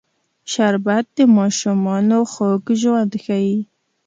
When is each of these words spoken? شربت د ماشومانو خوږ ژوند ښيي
شربت 0.51 1.05
د 1.17 1.19
ماشومانو 1.37 2.19
خوږ 2.31 2.63
ژوند 2.81 3.11
ښيي 3.23 3.57